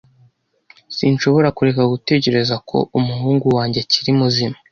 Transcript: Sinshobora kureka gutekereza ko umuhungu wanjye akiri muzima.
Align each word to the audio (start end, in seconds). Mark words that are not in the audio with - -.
Sinshobora 0.95 1.53
kureka 1.57 1.83
gutekereza 1.93 2.55
ko 2.69 2.77
umuhungu 2.99 3.45
wanjye 3.57 3.77
akiri 3.83 4.11
muzima. 4.19 4.55